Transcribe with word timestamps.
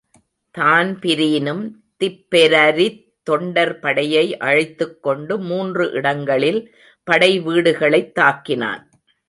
தான்பிரீனும் 0.57 1.69
திப்பெரரித் 1.99 3.03
தொண்டர்படையை 3.29 4.33
அழைத்துக்கொண்டு 4.37 5.39
மூன்று 5.39 5.91
இடங்களில் 5.91 6.75
படைவீடுகளைத்தாக்கினான். 7.11 8.83